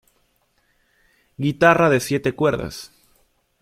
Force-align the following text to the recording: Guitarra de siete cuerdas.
Guitarra 1.37 1.91
de 1.91 1.99
siete 1.99 2.33
cuerdas. 2.33 2.91